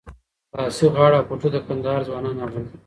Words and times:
لاسي 0.55 0.85
غاړه 0.95 1.17
او 1.19 1.27
پټو 1.29 1.47
د 1.53 1.57
کندهار 1.67 1.99
ځوانان 2.07 2.35
اغوندي. 2.45 2.75